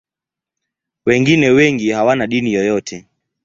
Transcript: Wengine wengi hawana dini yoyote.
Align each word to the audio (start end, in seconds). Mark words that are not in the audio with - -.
Wengine 1.05 1.49
wengi 1.49 1.89
hawana 1.89 2.27
dini 2.27 2.53
yoyote. 2.53 3.07